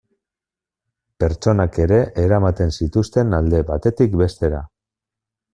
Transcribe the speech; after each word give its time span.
Pertsonak 1.23 1.77
ere 1.85 1.99
eramaten 2.23 2.75
zituzten 2.81 3.39
alde 3.41 3.63
batetik 3.71 4.21
bestera. 4.23 4.67